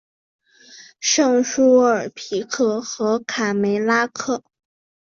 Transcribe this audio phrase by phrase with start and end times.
[0.99, 4.41] 圣叙尔皮克和卡梅拉克。